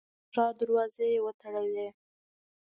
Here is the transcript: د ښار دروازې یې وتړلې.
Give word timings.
د 0.03 0.03
ښار 0.33 0.53
دروازې 0.61 1.05
یې 1.13 1.19
وتړلې. 1.25 1.87